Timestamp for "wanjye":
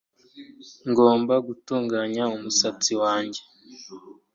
3.01-3.41